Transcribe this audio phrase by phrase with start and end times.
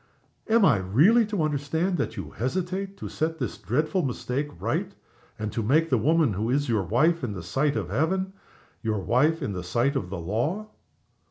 [0.49, 4.95] Am I really to understand that you hesitate to set this dreadful mistake right,
[5.37, 8.33] and to make the woman who is your wife in the sight of Heaven
[8.81, 10.71] your wife in the sight of the law?"